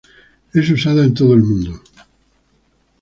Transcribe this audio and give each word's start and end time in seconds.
Es 0.51 0.67
usada 0.71 1.05
en 1.05 1.13
todo 1.13 1.35
el 1.35 1.43
mundo. 1.43 1.79